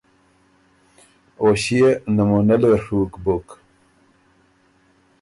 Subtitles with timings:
[1.41, 3.47] او ݭيې نمونۀ لې ڒُوک بُک۔